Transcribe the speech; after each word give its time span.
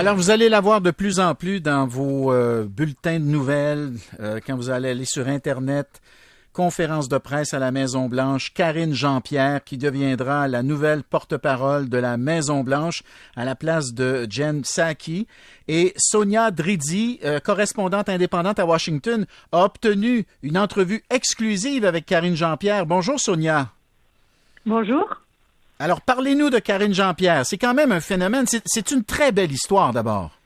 Alors, 0.00 0.16
vous 0.16 0.30
allez 0.30 0.48
la 0.48 0.62
voir 0.62 0.80
de 0.80 0.92
plus 0.92 1.20
en 1.20 1.34
plus 1.34 1.60
dans 1.60 1.86
vos 1.86 2.32
euh, 2.32 2.64
bulletins 2.64 3.20
de 3.20 3.26
nouvelles, 3.26 3.92
euh, 4.18 4.40
quand 4.46 4.56
vous 4.56 4.70
allez 4.70 4.88
aller 4.88 5.04
sur 5.04 5.28
Internet, 5.28 6.00
conférence 6.54 7.10
de 7.10 7.18
presse 7.18 7.52
à 7.52 7.58
la 7.58 7.70
Maison-Blanche, 7.70 8.54
Karine 8.54 8.94
Jean-Pierre, 8.94 9.62
qui 9.62 9.76
deviendra 9.76 10.48
la 10.48 10.62
nouvelle 10.62 11.02
porte-parole 11.02 11.90
de 11.90 11.98
la 11.98 12.16
Maison-Blanche 12.16 13.02
à 13.36 13.44
la 13.44 13.54
place 13.54 13.92
de 13.92 14.26
Jen 14.30 14.62
Psaki. 14.62 15.26
Et 15.68 15.92
Sonia 15.98 16.50
Dridi, 16.50 17.20
euh, 17.26 17.38
correspondante 17.38 18.08
indépendante 18.08 18.58
à 18.58 18.64
Washington, 18.64 19.26
a 19.52 19.64
obtenu 19.64 20.24
une 20.42 20.56
entrevue 20.56 21.02
exclusive 21.10 21.84
avec 21.84 22.06
Karine 22.06 22.36
Jean-Pierre. 22.36 22.86
Bonjour, 22.86 23.20
Sonia. 23.20 23.68
Bonjour. 24.64 25.20
Alors, 25.80 26.02
parlez-nous 26.02 26.50
de 26.50 26.58
Karine 26.58 26.92
Jean-Pierre. 26.92 27.46
C'est 27.46 27.56
quand 27.56 27.72
même 27.72 27.90
un 27.90 28.00
phénomène. 28.00 28.44
C'est 28.66 28.90
une 28.90 29.02
très 29.02 29.32
belle 29.32 29.50
histoire 29.50 29.94
d'abord. 29.94 30.39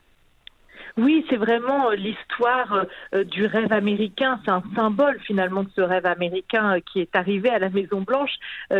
Oui, 0.97 1.27
c'est 1.29 1.37
vraiment 1.37 1.91
euh, 1.91 1.97
l'histoire 1.97 2.87
euh, 3.15 3.25
du 3.25 3.47
rêve 3.47 3.73
américain. 3.73 4.39
C'est 4.45 4.53
un 4.53 4.63
symbole 4.77 5.19
finalement 5.23 5.65
de 5.65 5.71
ce 5.75 5.81
rêve 5.81 6.07
américain 6.07 6.77
euh, 6.77 6.81
qui 6.81 7.01
est 7.01 7.17
arrivé 7.17 7.51
à 7.51 7.59
la 7.59 7.69
Maison 7.69 8.03
Blanche. 8.03 8.31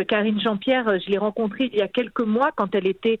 Karine 0.07 0.39
Jean-Pierre, 0.39 0.99
je 0.99 1.09
l'ai 1.09 1.17
rencontrée 1.17 1.69
il 1.71 1.77
y 1.77 1.81
a 1.81 1.87
quelques 1.87 2.21
mois 2.21 2.51
quand 2.55 2.73
elle 2.73 2.87
était 2.87 3.19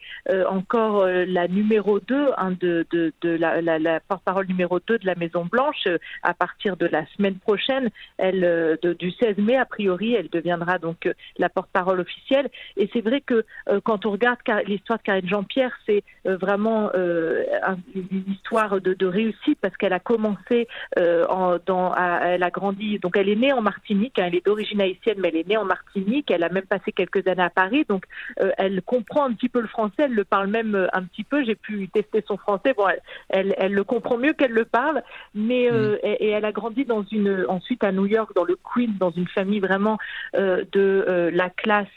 encore 0.49 1.05
la 1.05 1.47
numéro 1.47 1.99
2 1.99 2.31
hein, 2.37 2.51
de, 2.59 2.85
de, 2.91 3.13
de, 3.21 3.29
la, 3.29 3.61
la, 3.61 3.79
la 3.79 3.99
porte-parole 3.99 4.47
numéro 4.47 4.79
2 4.79 4.99
de 4.99 5.05
la 5.05 5.15
Maison 5.15 5.45
Blanche. 5.45 5.87
À 6.23 6.33
partir 6.33 6.75
de 6.77 6.85
la 6.85 7.05
semaine 7.15 7.35
prochaine, 7.35 7.89
elle, 8.17 8.77
du 8.99 9.11
16 9.11 9.37
mai 9.37 9.57
a 9.57 9.65
priori, 9.65 10.13
elle 10.13 10.29
deviendra 10.29 10.79
donc 10.79 11.09
la 11.37 11.49
porte-parole 11.49 11.99
officielle. 11.99 12.49
Et 12.77 12.89
c'est 12.93 13.01
vrai 13.01 13.21
que 13.21 13.45
quand 13.83 14.05
on 14.05 14.11
regarde 14.11 14.39
l'histoire 14.65 14.99
de 14.99 15.03
Karine 15.03 15.29
Jean-Pierre, 15.29 15.75
c'est 15.85 16.03
vraiment 16.25 16.91
une 16.93 18.23
histoire 18.31 18.81
de, 18.81 19.05
réussite 19.05 19.59
parce 19.61 19.75
qu'elle 19.77 19.93
a 19.93 19.99
commencé 19.99 20.67
euh, 20.97 21.25
en, 21.29 21.57
dans, 21.65 21.93
elle 21.95 22.43
a 22.43 22.49
grandi, 22.49 22.99
donc 22.99 23.17
elle 23.17 23.29
est 23.29 23.35
née 23.35 23.53
en 23.53 23.61
Martinique, 23.61 24.19
hein, 24.19 24.25
elle 24.27 24.35
est 24.35 24.45
d'origine 24.45 24.81
haïtienne, 24.81 25.17
mais 25.19 25.29
elle 25.29 25.37
est 25.37 25.47
née 25.47 25.57
en 25.57 25.65
Martinique, 25.65 26.31
elle 26.31 26.43
a 26.43 26.49
même 26.49 26.65
passé 26.65 26.91
quelques 26.91 27.27
années 27.27 27.43
à 27.43 27.49
Paris, 27.49 27.85
donc 27.87 28.05
euh, 28.41 28.51
elle 28.57 28.81
comprend 28.81 29.25
un 29.25 29.33
petit 29.33 29.49
peu 29.49 29.61
le 29.61 29.67
français, 29.67 30.03
elle 30.03 30.13
le 30.13 30.23
parle 30.23 30.47
même 30.47 30.75
euh, 30.75 30.87
un 30.93 31.03
petit 31.03 31.23
peu, 31.23 31.43
j'ai 31.43 31.55
pu 31.55 31.87
tester 31.89 32.23
son 32.27 32.37
français, 32.37 32.73
bon, 32.75 32.85
elle, 33.29 33.55
elle, 33.57 33.73
le 33.73 33.83
comprend 33.83 34.17
mieux 34.17 34.33
qu'elle 34.33 34.51
le 34.51 34.65
parle, 34.65 35.03
mais 35.33 35.69
mm. 35.71 35.97
et, 36.03 36.29
elle 36.29 36.45
a 36.45 36.51
grandi 36.51 36.85
dans 36.85 37.03
une, 37.11 37.45
ensuite 37.47 37.83
à 37.83 37.91
New 37.91 38.05
York, 38.05 38.31
dans 38.35 38.43
le 38.43 38.55
Queens, 38.55 38.93
dans 38.99 39.11
une 39.11 39.27
famille 39.27 39.59
vraiment 39.59 39.97
de 40.33 41.29
la 41.33 41.49
classe 41.49 41.87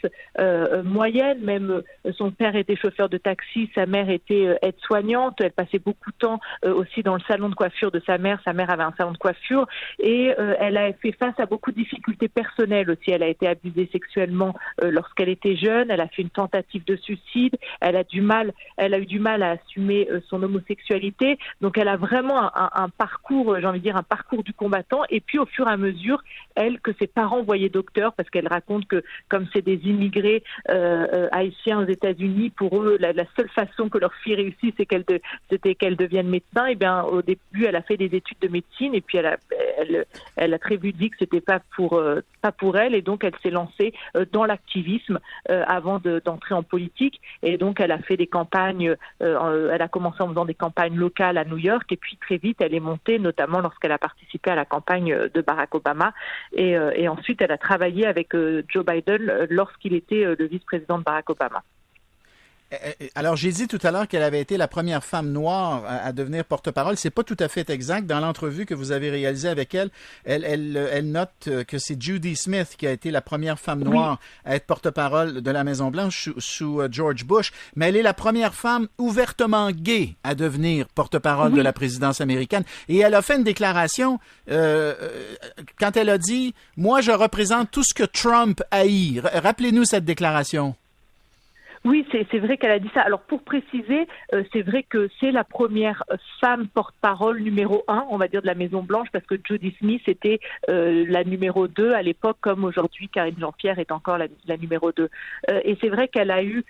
moyenne, 0.83 1.39
même 1.41 1.81
son 2.13 2.31
père 2.31 2.55
était 2.55 2.75
chauffeur 2.75 3.09
de 3.09 3.17
taxi, 3.17 3.69
sa 3.75 3.85
mère 3.85 4.09
était 4.19 4.57
aide-soignante, 4.61 5.41
elle 5.41 5.51
passait 5.51 5.79
beaucoup 5.79 6.11
de 6.11 6.17
temps 6.17 6.39
aussi 6.63 7.03
dans 7.03 7.15
le 7.15 7.21
salon 7.27 7.49
de 7.49 7.55
coiffure 7.55 7.91
de 7.91 8.01
sa 8.05 8.17
mère. 8.17 8.39
Sa 8.43 8.53
mère 8.53 8.69
avait 8.69 8.83
un 8.83 8.93
salon 8.97 9.11
de 9.11 9.17
coiffure 9.17 9.67
et 9.99 10.33
euh, 10.37 10.55
elle 10.59 10.77
a 10.77 10.93
fait 10.93 11.11
face 11.13 11.39
à 11.39 11.45
beaucoup 11.45 11.71
de 11.71 11.77
difficultés 11.77 12.27
personnelles 12.27 12.89
aussi. 12.89 13.11
Elle 13.11 13.23
a 13.23 13.27
été 13.27 13.47
abusée 13.47 13.89
sexuellement 13.91 14.55
euh, 14.83 14.91
lorsqu'elle 14.91 15.29
était 15.29 15.55
jeune. 15.55 15.91
Elle 15.91 16.01
a 16.01 16.07
fait 16.07 16.21
une 16.21 16.29
tentative 16.29 16.83
de 16.85 16.95
suicide. 16.95 17.57
Elle 17.81 17.95
a 17.95 18.03
du 18.03 18.21
mal, 18.21 18.53
elle 18.77 18.93
a 18.93 18.99
eu 18.99 19.05
du 19.05 19.19
mal 19.19 19.43
à 19.43 19.51
assumer 19.51 20.07
euh, 20.11 20.19
son 20.29 20.41
homosexualité. 20.43 21.37
Donc 21.61 21.77
elle 21.77 21.87
a 21.87 21.97
vraiment 21.97 22.41
un, 22.55 22.69
un 22.73 22.89
parcours, 22.89 23.57
j'ai 23.59 23.65
envie 23.65 23.79
de 23.79 23.83
dire 23.83 23.97
un 23.97 24.03
parcours 24.03 24.43
du 24.43 24.53
combattant. 24.53 25.01
Et 25.09 25.21
puis 25.21 25.39
au 25.39 25.45
fur 25.45 25.67
et 25.67 25.71
à 25.71 25.77
mesure, 25.77 26.21
elle 26.55 26.79
que 26.79 26.91
ses 26.99 27.07
parents 27.07 27.43
voyaient 27.43 27.69
docteur 27.69 28.13
parce 28.13 28.29
qu'elle 28.29 28.47
raconte 28.47 28.87
que 28.87 29.03
comme 29.29 29.47
c'est 29.53 29.61
des 29.61 29.79
immigrés 29.85 30.43
haïtiens 31.31 31.79
aux 31.79 31.87
États-Unis, 31.87 32.49
pour 32.51 32.81
eux 32.81 32.97
la, 32.99 33.13
la, 33.13 33.25
seule 33.37 33.49
façon 33.49 33.89
que 33.89 33.97
leur 33.97 34.08
fille 34.15 34.35
réussisse, 34.35 34.73
c'est 34.77 34.85
qu'elle 34.85 35.05
c'était 35.49 35.75
qu'elle 35.75 35.95
devienne 35.95 36.27
médecin 36.27 36.65
eh 36.67 36.75
bien, 36.75 37.03
au 37.03 37.21
début, 37.21 37.65
elle 37.65 37.75
a 37.75 37.81
fait 37.81 37.97
des 37.97 38.15
études 38.15 38.39
de 38.41 38.47
médecine 38.47 38.93
et 38.95 39.01
puis 39.01 39.17
elle 39.17 40.53
a, 40.53 40.59
très 40.59 40.77
vite 40.77 40.97
dit 40.97 41.09
que 41.09 41.17
c'était 41.19 41.41
pas 41.41 41.59
pour, 41.75 41.93
euh, 41.93 42.21
pas 42.41 42.51
pour 42.51 42.77
elle 42.77 42.95
et 42.95 43.01
donc 43.01 43.23
elle 43.23 43.35
s'est 43.41 43.49
lancée 43.49 43.93
euh, 44.15 44.25
dans 44.31 44.45
l'activisme 44.45 45.19
euh, 45.49 45.63
avant 45.67 45.99
d'entrer 45.99 46.53
en 46.53 46.63
politique 46.63 47.21
et 47.43 47.57
donc 47.57 47.79
elle 47.79 47.91
a 47.91 47.99
fait 47.99 48.17
des 48.17 48.27
campagnes, 48.27 48.95
elle 49.19 49.81
a 49.81 49.87
commencé 49.87 50.21
en 50.21 50.29
faisant 50.29 50.45
des 50.45 50.53
campagnes 50.53 50.95
locales 50.95 51.37
à 51.37 51.45
New 51.45 51.57
York 51.57 51.91
et 51.91 51.97
puis 51.97 52.17
très 52.17 52.37
vite 52.37 52.57
elle 52.61 52.73
est 52.73 52.79
montée, 52.79 53.19
notamment 53.19 53.59
lorsqu'elle 53.59 53.91
a 53.91 53.97
participé 53.97 54.51
à 54.51 54.55
la 54.55 54.65
campagne 54.65 55.15
de 55.33 55.41
Barack 55.41 55.73
Obama 55.75 56.13
et, 56.53 56.75
et 56.95 57.07
ensuite 57.07 57.41
elle 57.41 57.51
a 57.51 57.57
travaillé 57.57 58.05
avec 58.05 58.35
Joe 58.67 58.85
Biden 58.85 59.47
lorsqu'il 59.49 59.93
était 59.93 60.23
le 60.23 60.45
vice-président 60.45 60.97
de 60.97 61.03
Barack 61.03 61.29
Obama. 61.29 61.63
Euh, 62.73 62.77
euh, 63.01 63.07
alors, 63.15 63.35
j'ai 63.35 63.51
dit 63.51 63.67
tout 63.67 63.79
à 63.83 63.91
l'heure 63.91 64.07
qu'elle 64.07 64.23
avait 64.23 64.41
été 64.41 64.57
la 64.57 64.67
première 64.67 65.03
femme 65.03 65.31
noire 65.31 65.83
à, 65.87 66.11
devenir 66.13 66.45
porte-parole. 66.45 66.97
C'est 66.97 67.09
pas 67.09 67.23
tout 67.23 67.37
à 67.39 67.47
fait 67.47 67.69
exact. 67.69 68.05
Dans 68.05 68.19
l'entrevue 68.19 68.65
que 68.65 68.73
vous 68.73 68.91
avez 68.91 69.09
réalisée 69.09 69.49
avec 69.49 69.73
elle, 69.73 69.89
elle, 70.25 70.43
elle, 70.45 70.89
elle 70.91 71.11
note 71.11 71.49
que 71.67 71.77
c'est 71.77 72.01
Judy 72.01 72.35
Smith 72.35 72.75
qui 72.77 72.87
a 72.87 72.91
été 72.91 73.11
la 73.11 73.21
première 73.21 73.59
femme 73.59 73.83
noire 73.83 74.19
à 74.45 74.55
être 74.55 74.65
porte-parole 74.65 75.41
de 75.41 75.51
la 75.51 75.63
Maison-Blanche 75.63 76.29
sous, 76.37 76.81
euh, 76.81 76.87
George 76.91 77.25
Bush. 77.25 77.51
Mais 77.75 77.89
elle 77.89 77.95
est 77.95 78.01
la 78.01 78.13
première 78.13 78.53
femme 78.53 78.87
ouvertement 78.97 79.71
gay 79.71 80.15
à 80.23 80.35
devenir 80.35 80.87
porte-parole 80.87 81.53
de 81.53 81.61
la 81.61 81.73
présidence 81.73 82.21
américaine. 82.21 82.63
Et 82.87 82.97
elle 82.99 83.15
a 83.15 83.21
fait 83.21 83.37
une 83.37 83.43
déclaration 83.43 84.19
euh, 84.49 84.93
quand 85.79 85.97
elle 85.97 86.09
a 86.09 86.17
dit 86.17 86.53
«Moi, 86.77 87.01
je 87.01 87.11
représente 87.11 87.71
tout 87.71 87.83
ce 87.83 87.93
que 87.93 88.03
Trump 88.03 88.61
haït». 88.71 89.21
Rappelez-nous 89.33 89.85
cette 89.85 90.05
déclaration. 90.05 90.75
Oui, 91.85 92.05
c'est 92.11 92.39
vrai 92.39 92.57
qu'elle 92.57 92.71
a 92.71 92.79
dit 92.79 92.89
ça. 92.93 93.01
Alors 93.01 93.21
pour 93.21 93.41
préciser, 93.41 94.07
euh, 94.33 94.43
c'est 94.51 94.63
vrai 94.63 94.83
que 94.83 95.09
c'est 95.19 95.31
la 95.31 95.45
première 95.45 96.03
femme 96.41 96.67
porte-parole 96.67 97.39
numéro 97.39 97.83
un, 97.87 98.05
on 98.09 98.17
va 98.17 98.27
dire, 98.27 98.41
de 98.41 98.47
la 98.47 98.55
Maison 98.55 98.83
Blanche, 98.83 99.07
parce 99.13 99.25
que 99.25 99.35
Judy 99.41 99.73
Smith 99.79 100.01
était 100.07 100.39
euh, 100.69 101.05
la 101.07 101.23
numéro 101.23 101.67
deux 101.67 101.93
à 101.93 102.01
l'époque, 102.01 102.37
comme 102.41 102.65
aujourd'hui 102.65 103.07
Karine 103.07 103.39
Jean-Pierre 103.39 103.79
est 103.79 103.93
encore 103.93 104.17
la, 104.17 104.57
numéro 104.57 104.91
deux. 104.91 105.09
Euh, 105.49 105.61
et 105.63 105.77
c'est 105.79 105.89
vrai 105.89 106.09
qu'elle 106.09 106.31
a 106.31 106.43
eu 106.43 106.63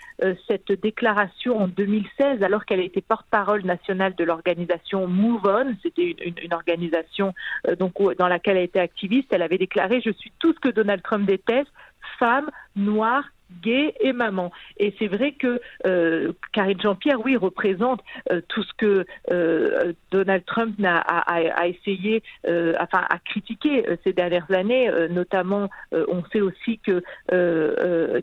cette 0.48 0.72
déclaration 0.72 1.58
en 1.58 1.68
2016, 1.68 2.44
alors 2.44 2.66
qu'elle 2.66 2.82
était 2.82 3.02
porte-parole 3.02 3.66
nationale 3.66 4.14
de 4.16 4.24
l'organisation 4.24 5.08
Move 5.08 5.42
On. 5.46 5.76
C'était 5.82 6.16
une, 6.26 6.36
une, 6.44 6.54
organisation 6.54 7.34
donc 7.80 7.94
dans 8.18 8.28
laquelle 8.28 8.58
elle 8.58 8.64
était 8.64 8.80
activiste. 8.80 9.28
Elle 9.32 9.42
avait 9.42 9.58
déclaré 9.58 10.02
"Je 10.02 10.12
suis 10.12 10.32
tout 10.40 10.54
ce 10.54 10.60
que 10.60 10.70
Donald 10.70 11.02
Trump 11.02 11.26
déteste." 11.26 11.72
femme 12.18 12.50
noire 12.76 13.24
gay 13.62 13.94
et 14.00 14.14
maman. 14.14 14.52
Et 14.78 14.94
c'est 15.00 15.08
vrai 15.08 15.34
que 15.34 15.60
euh, 15.86 16.34
Karine 16.54 16.82
Jean-Pierre, 16.82 17.24
oui, 17.24 17.36
représente 17.36 18.02
euh, 18.32 18.42
tout 18.48 18.64
ce 18.64 18.74
que 18.78 19.06
euh, 19.32 19.94
Donald 20.12 20.46
Trump 20.46 20.76
a, 20.84 21.68
essayé, 21.68 22.24
euh, 22.48 22.74
enfin, 22.80 23.06
a 23.10 23.20
critiqué 23.20 23.86
ces 24.04 24.14
dernières 24.14 24.50
années. 24.52 24.90
notamment, 25.10 25.70
on 25.92 26.24
sait 26.32 26.42
aussi 26.42 26.80
que 26.80 27.04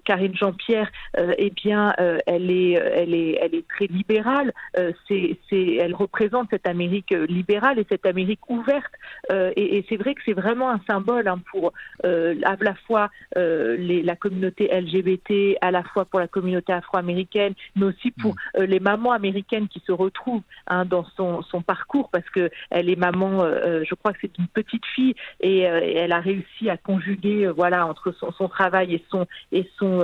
Karine 0.04 0.34
Jean-Pierre, 0.34 0.91
eh 1.38 1.50
bien, 1.50 1.92
elle 2.26 2.50
est, 2.50 2.72
elle 2.72 3.15
est, 3.15 3.38
elle 3.41 3.54
est 3.54 3.69
très 3.69 3.86
libérale. 3.86 4.53
c'est, 5.09 5.38
elle 5.53 5.94
représente 5.94 6.48
cette 6.50 6.66
Amérique 6.66 7.15
libérale 7.28 7.78
et 7.78 7.86
cette 7.88 8.06
Amérique 8.06 8.48
ouverte. 8.48 8.92
et, 9.31 9.84
c'est 9.88 9.97
vrai 9.97 10.15
que 10.15 10.20
c'est 10.25 10.32
vraiment 10.32 10.70
un 10.70 10.81
symbole 10.86 11.28
hein, 11.28 11.41
pour 11.50 11.72
à 12.04 12.56
la 12.60 12.75
fois 12.86 13.10
la 13.42 14.16
communauté 14.16 14.69
LGBT 14.69 15.16
à 15.60 15.71
la 15.71 15.82
fois 15.82 16.04
pour 16.04 16.21
la 16.21 16.28
communauté 16.28 16.72
afro-américaine, 16.72 17.54
mais 17.75 17.87
aussi 17.87 18.10
pour 18.10 18.32
mm. 18.32 18.59
euh, 18.59 18.66
les 18.66 18.81
mamans 18.81 19.12
américaines 19.12 19.69
qui 19.69 19.82
se 19.87 19.93
retrouvent 19.93 20.43
hein, 20.66 20.84
dans 20.84 21.04
son, 21.16 21.43
son, 21.43 21.62
parcours 21.62 22.10
parce 22.10 22.28
que 22.31 22.50
elle 22.71 22.88
est 22.88 22.97
maman, 22.97 23.43
euh, 23.43 23.60
euh, 23.66 23.84
je 23.88 23.94
crois 23.94 24.12
que 24.12 24.19
c'est 24.21 24.38
une 24.38 24.47
petite 24.49 24.84
fille 24.94 25.15
et, 25.41 25.60
elle 25.60 26.12
a 26.12 26.21
réussi 26.21 26.71
à 26.71 26.77
conjuguer 26.77 27.49
voilà 27.49 27.87
entre 27.87 28.12
son, 28.12 28.31
son, 28.32 28.49
travail 28.49 28.95
et 28.95 29.04
son 29.10 29.27
et 29.53 29.68
son, 29.78 30.01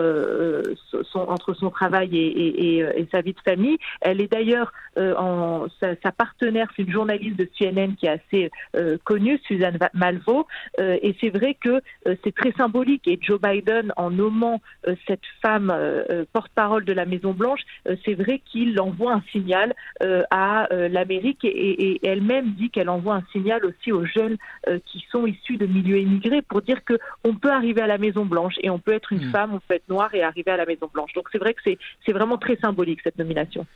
son 1.10 1.20
entre 1.20 1.54
son 1.54 1.70
travail 1.70 2.16
et, 2.16 2.26
et, 2.26 2.78
et, 2.78 3.08
sa 3.12 3.20
vie 3.20 3.34
de 3.34 3.40
famille. 3.40 3.78
Elle 4.00 4.20
est 4.20 4.32
d'ailleurs 4.32 4.72
en 4.96 5.66
sa, 5.80 5.94
sa 6.02 6.12
partenaire, 6.12 6.68
c'est 6.74 6.82
une 6.82 6.92
journaliste 6.92 7.36
de 7.36 7.48
CNN 7.58 7.94
qui 7.94 8.06
est 8.06 8.20
assez 8.20 8.50
connue, 9.04 9.38
Suzanne 9.46 9.78
Malvo, 9.94 10.46
et 10.78 11.14
c'est 11.20 11.30
vrai 11.30 11.54
que 11.54 11.80
c'est 12.24 12.34
très 12.34 12.52
symbolique 12.52 13.06
et 13.06 13.18
Joe 13.20 13.40
Biden 13.40 13.92
en 13.96 14.10
nommant 14.10 14.60
cette 15.06 15.22
femme 15.40 15.70
euh, 15.70 16.04
euh, 16.10 16.24
porte-parole 16.32 16.84
de 16.84 16.92
la 16.92 17.04
Maison 17.04 17.32
Blanche, 17.32 17.60
euh, 17.88 17.96
c'est 18.04 18.14
vrai 18.14 18.40
qu'il 18.44 18.78
envoie 18.80 19.14
un 19.14 19.22
signal 19.32 19.74
à 20.30 20.68
l'Amérique 20.70 21.44
et, 21.44 22.00
elle-même 22.06 22.52
dit 22.52 22.70
qu'elle 22.70 22.88
envoie 22.88 23.16
un 23.16 23.24
signal 23.32 23.64
aussi 23.64 23.92
aux 23.92 24.04
jeunes 24.04 24.36
qui 24.86 25.04
sont 25.10 25.26
issus 25.26 25.56
de 25.56 25.66
milieux 25.66 25.98
immigrés 25.98 26.42
pour 26.42 26.62
dire 26.62 26.84
que 26.84 26.98
on 27.24 27.34
peut 27.34 27.50
arriver 27.50 27.80
à 27.80 27.86
la 27.86 27.98
Maison 27.98 28.24
Blanche 28.24 28.54
et 28.62 28.70
on 28.70 28.78
peut 28.78 28.92
être 28.92 29.12
une 29.12 29.28
hmm. 29.28 29.30
femme, 29.30 29.54
on 29.54 29.60
peut 29.60 29.74
être 29.74 29.88
noire 29.88 30.12
et 30.14 30.22
arriver 30.22 30.50
à 30.50 30.56
la 30.56 30.66
Maison 30.66 30.90
Blanche. 30.92 31.12
Donc 31.14 31.28
c'est 31.30 31.38
vrai 31.38 31.54
que 31.54 31.60
c'est 31.64 32.12
vraiment 32.12 32.36
très 32.36 32.56
symbolique 32.56 33.00
cette 33.04 33.18
nomination. 33.18 33.66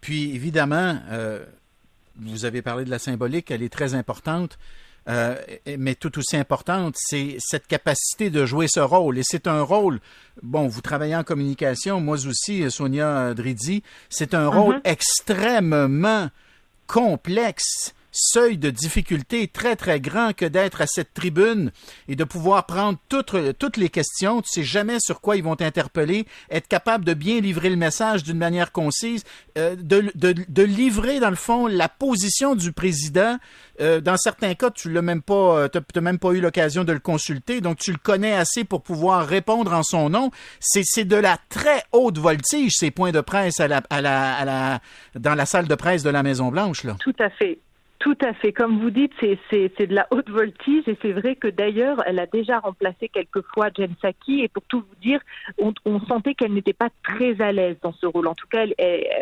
puis 0.00 0.34
évidemment, 0.34 0.98
vous 2.16 2.44
avez 2.44 2.62
parlé 2.62 2.84
de 2.84 2.90
la 2.90 2.98
symbolique, 2.98 3.50
elle 3.50 3.62
est 3.62 3.72
très 3.72 3.94
importante. 3.94 4.58
Euh, 5.08 5.36
mais 5.78 5.94
tout 5.94 6.16
aussi 6.18 6.36
importante, 6.36 6.94
c'est 6.96 7.36
cette 7.38 7.66
capacité 7.66 8.30
de 8.30 8.46
jouer 8.46 8.66
ce 8.68 8.80
rôle. 8.80 9.18
Et 9.18 9.22
c'est 9.24 9.46
un 9.46 9.62
rôle, 9.62 10.00
bon, 10.42 10.68
vous 10.68 10.80
travaillez 10.80 11.16
en 11.16 11.24
communication, 11.24 12.00
moi 12.00 12.18
aussi, 12.26 12.70
Sonia 12.70 13.34
Dridi, 13.34 13.82
c'est 14.08 14.34
un 14.34 14.48
rôle 14.48 14.76
mm-hmm. 14.76 14.90
extrêmement 14.90 16.30
complexe 16.86 17.94
seuil 18.12 18.58
de 18.58 18.70
difficulté 18.70 19.48
très, 19.48 19.74
très 19.74 20.00
grand 20.00 20.32
que 20.36 20.44
d'être 20.44 20.80
à 20.82 20.86
cette 20.86 21.14
tribune 21.14 21.72
et 22.08 22.14
de 22.14 22.24
pouvoir 22.24 22.66
prendre 22.66 22.98
toutes, 23.08 23.34
toutes 23.58 23.78
les 23.78 23.88
questions. 23.88 24.42
Tu 24.42 24.50
sais 24.50 24.62
jamais 24.62 24.98
sur 25.00 25.20
quoi 25.20 25.36
ils 25.36 25.42
vont 25.42 25.56
t'interpeller, 25.56 26.26
être 26.50 26.68
capable 26.68 27.04
de 27.04 27.14
bien 27.14 27.40
livrer 27.40 27.70
le 27.70 27.76
message 27.76 28.22
d'une 28.22 28.38
manière 28.38 28.70
concise, 28.72 29.24
euh, 29.58 29.74
de, 29.76 30.12
de, 30.14 30.34
de, 30.48 30.62
livrer, 30.62 31.20
dans 31.20 31.30
le 31.30 31.36
fond, 31.36 31.66
la 31.66 31.88
position 31.88 32.54
du 32.54 32.72
président. 32.72 33.38
Euh, 33.80 34.00
dans 34.00 34.16
certains 34.16 34.54
cas, 34.54 34.70
tu 34.70 34.90
l'as 34.92 35.02
même 35.02 35.22
pas, 35.22 35.58
euh, 35.58 35.68
t'as 35.68 36.00
même 36.00 36.18
pas 36.18 36.32
eu 36.32 36.40
l'occasion 36.40 36.84
de 36.84 36.92
le 36.92 36.98
consulter, 36.98 37.60
donc 37.60 37.78
tu 37.78 37.90
le 37.92 37.98
connais 37.98 38.34
assez 38.34 38.64
pour 38.64 38.82
pouvoir 38.82 39.26
répondre 39.26 39.72
en 39.72 39.82
son 39.82 40.10
nom. 40.10 40.30
C'est, 40.60 41.04
de 41.04 41.16
la 41.16 41.38
très 41.48 41.82
haute 41.92 42.18
voltige, 42.18 42.72
ces 42.76 42.90
points 42.90 43.12
de 43.12 43.20
presse 43.20 43.60
à 43.60 43.68
la, 43.68 43.82
à 43.90 44.00
la, 44.00 44.34
à 44.34 44.44
la, 44.44 44.80
dans 45.14 45.34
la 45.34 45.46
salle 45.46 45.66
de 45.66 45.74
presse 45.74 46.02
de 46.02 46.10
la 46.10 46.22
Maison-Blanche. 46.22 46.86
Tout 47.00 47.14
à 47.18 47.30
fait. 47.30 47.58
Tout 48.02 48.18
à 48.20 48.32
fait. 48.34 48.52
Comme 48.52 48.80
vous 48.80 48.90
dites, 48.90 49.12
c'est 49.20 49.86
de 49.86 49.94
la 49.94 50.08
haute 50.10 50.28
voltige 50.28 50.82
et 50.88 50.98
c'est 51.00 51.12
vrai 51.12 51.36
que 51.36 51.46
d'ailleurs, 51.46 52.02
elle 52.04 52.18
a 52.18 52.26
déjà 52.26 52.58
remplacé 52.58 53.08
quelquefois 53.08 53.68
Jen 53.76 53.94
Psaki 53.94 54.40
et 54.40 54.48
pour 54.48 54.64
tout 54.64 54.80
vous 54.80 54.96
dire, 55.00 55.20
on, 55.56 55.72
on 55.84 56.00
sentait 56.00 56.34
qu'elle 56.34 56.52
n'était 56.52 56.72
pas 56.72 56.88
très 57.04 57.40
à 57.40 57.52
l'aise 57.52 57.76
dans 57.80 57.92
ce 57.92 58.06
rôle. 58.06 58.26
En 58.26 58.34
tout 58.34 58.48
cas, 58.48 58.64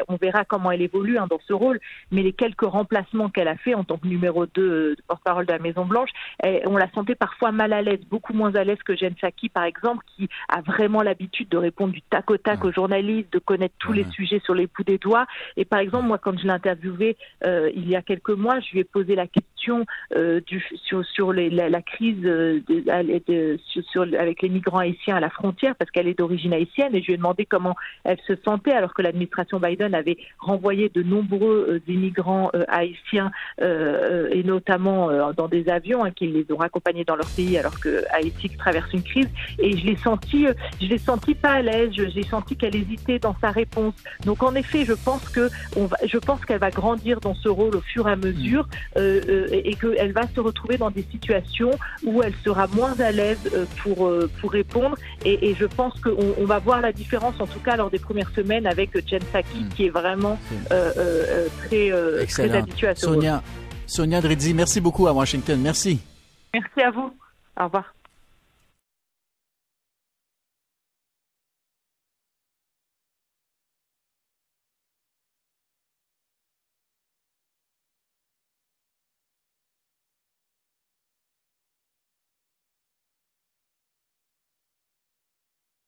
on 0.09 0.17
verra 0.17 0.47
comment 0.47 0.71
elle 0.71 0.81
évolue 0.81 1.19
hein, 1.19 1.27
dans 1.29 1.41
ce 1.47 1.53
rôle, 1.53 1.79
mais 2.11 2.23
les 2.23 2.32
quelques 2.32 2.62
remplacements 2.62 3.29
qu'elle 3.29 3.49
a 3.49 3.56
fait 3.56 3.75
en 3.75 3.85
tant 3.85 3.99
que 3.99 4.06
numéro 4.06 4.47
2 4.47 4.53
de 4.55 4.97
porte-parole 5.06 5.44
de 5.44 5.53
la 5.53 5.59
Maison-Blanche, 5.59 6.09
on 6.43 6.79
la 6.79 6.91
sentait 6.93 7.15
parfois 7.15 7.53
mal 7.53 7.75
à 7.75 7.83
l'aise, 7.83 8.00
beaucoup 8.09 8.33
moins 8.33 8.55
à 8.55 8.65
l'aise 8.65 8.83
que 8.83 8.97
Jen 8.97 9.12
Psaki, 9.15 9.50
par 9.50 9.65
exemple, 9.65 10.06
qui 10.17 10.31
a 10.49 10.62
vraiment 10.62 11.03
l'habitude 11.03 11.50
de 11.50 11.59
répondre 11.59 11.93
du 11.93 12.00
tac 12.00 12.31
au 12.31 12.38
tac 12.38 12.65
aux 12.65 12.73
journalistes, 12.73 13.31
de 13.31 13.41
connaître 13.41 13.75
tous 13.79 13.93
les 13.93 14.05
sujets 14.05 14.41
sur 14.43 14.55
les 14.55 14.69
bouts 14.69 14.85
des 14.85 14.97
doigts. 14.97 15.26
Et 15.59 15.67
par 15.67 15.81
exemple, 15.81 16.06
moi, 16.06 16.17
quand 16.17 16.38
je 16.38 16.44
l'ai 16.44 16.50
interviewée 16.50 17.19
euh, 17.44 17.71
il 17.75 17.87
y 17.87 17.94
a 17.94 18.00
quelques 18.00 18.31
mois, 18.31 18.59
je 18.61 18.70
lui 18.73 18.81
ai 18.81 18.85
posé 18.85 19.15
la 19.15 19.27
question 19.27 19.60
euh, 19.69 20.41
sur, 20.85 21.33
la, 21.33 21.83
crise 21.83 22.25
euh, 22.25 22.61
avec 24.19 24.43
les 24.43 24.49
migrants 24.49 24.79
haïtiens 24.79 25.17
à 25.17 25.21
la 25.21 25.31
frontière, 25.31 25.75
parce 25.77 25.91
qu'elle 25.91 26.09
est 26.09 26.19
d'origine 26.19 26.53
haïtienne, 26.53 26.95
et 26.95 27.01
je 27.01 27.07
lui 27.07 27.15
ai 27.15 27.17
demandé 27.17 27.47
comment 27.47 27.77
elle 28.05 28.19
se 28.27 28.35
sentait 28.45 28.73
alors 28.73 28.95
que 28.95 29.03
l'administration 29.03 29.61
Biden 29.61 29.95
avait 29.95 30.17
renvoyé 30.39 30.89
de 30.89 31.03
nombreux 31.03 31.81
euh, 31.87 31.93
immigrants 31.93 32.51
haïtiens, 32.69 33.31
et 33.61 34.43
notamment 34.45 35.33
dans 35.33 35.49
des 35.49 35.69
avions, 35.69 36.05
hein, 36.05 36.11
qui 36.11 36.27
les 36.27 36.47
ont 36.53 36.61
accompagnés 36.61 37.05
dans 37.05 37.17
leur 37.17 37.29
pays 37.37 37.59
alors 37.59 37.79
que 37.79 38.05
Haïti 38.11 38.49
traverse 38.57 38.93
une 38.93 39.03
crise. 39.03 39.29
Et 39.59 39.77
je 39.77 39.87
l'ai 39.87 39.97
senti, 39.97 40.47
je 40.81 40.87
l'ai 40.87 40.99
senti 40.99 41.35
pas 41.35 41.55
à 41.55 41.62
l'aise. 41.62 41.91
J'ai 41.93 42.23
senti 42.23 42.57
qu'elle 42.57 42.77
hésitait 42.77 43.19
dans 43.19 43.35
sa 43.41 43.51
réponse. 43.51 43.95
Donc 44.25 44.43
en 44.43 44.55
effet, 44.55 44.85
je 44.85 44.93
pense 44.93 45.29
que 45.29 45.49
je 46.05 46.19
pense 46.19 46.45
qu'elle 46.45 46.59
va 46.59 46.71
grandir 46.71 47.21
dans 47.21 47.35
ce 47.35 47.49
rôle 47.49 47.77
au 47.77 47.81
fur 47.81 48.09
et 48.09 48.12
à 48.12 48.17
mesure. 48.17 48.69
Euh, 48.97 49.47
euh, 49.50 49.61
et 49.64 49.75
qu'elle 49.75 50.12
va 50.12 50.23
se 50.35 50.41
retrouver 50.41 50.76
dans 50.79 50.91
des 50.91 51.05
situations 51.11 51.70
où 52.05 52.23
elle 52.23 52.35
sera 52.44 52.67
moins 52.69 52.99
à 53.00 53.12
l'aise 53.12 53.38
euh, 53.55 53.64
pour, 53.82 54.12
pour 54.41 54.52
répondre. 54.52 54.97
Et, 55.25 55.55
je 55.58 55.67
pense 55.67 55.99
qu'on 56.00 56.44
va 56.44 56.58
voir 56.58 56.81
la 56.81 56.93
différence, 56.93 57.35
en 57.41 57.47
tout 57.47 57.58
cas 57.58 57.76
lors 57.76 57.91
des 57.91 57.99
premières 57.99 58.31
semaines, 58.31 58.67
avec 58.67 58.91
Jen 59.08 59.20
Psaki, 59.20 59.58
hmm. 59.58 59.69
qui 59.75 59.87
est 59.87 59.91
vraiment 59.91 60.38
très, 60.69 61.91
très 62.26 62.50
habituée 62.56 62.88
à 62.88 62.94
ce 62.94 63.06
Sonia, 63.06 63.43
Sonia 63.87 64.20
Dredzi, 64.20 64.55
merci 64.55 64.81
beaucoup 64.81 65.06
à 65.08 65.12
Washington. 65.12 65.61
Merci. 65.61 66.00
Merci 66.55 66.81
à 66.81 66.91
vous. 66.91 67.12
Au 67.58 67.64
revoir. 67.64 67.93